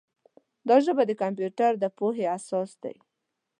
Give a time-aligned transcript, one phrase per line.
[0.67, 2.95] دا ژبه د کمپیوټر د پوهې اساس دی.